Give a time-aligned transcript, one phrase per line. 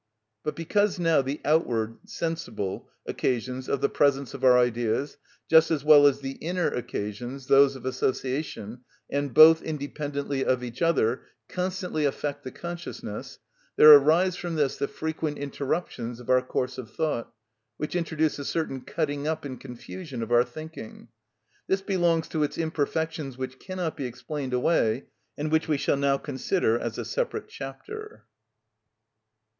[0.43, 5.83] But because now the outward (sensible) occasions of the presence of our ideas, just as
[5.83, 8.79] well as the inner occasions (those of association),
[9.11, 13.37] and both independently of each other, constantly affect the consciousness,
[13.75, 17.31] there arise from this the frequent interruptions of our course of thought,
[17.77, 21.09] which introduce a certain cutting up and confusion of our thinking.
[21.67, 25.05] This belongs to its imperfections which cannot be explained away,
[25.37, 28.25] and which we shall now consider in a separate chapter.